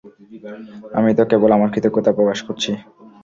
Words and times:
আমি 0.97 1.11
তো 1.17 1.23
কেবল 1.31 1.49
আমার 1.53 1.69
কৃতজ্ঞতা 1.73 2.11
প্রকাশ 2.17 2.39
করছি। 2.47 2.71